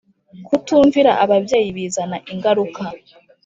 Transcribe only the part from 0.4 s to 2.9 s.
Kutumvira ababyeyi bizana ingaruka.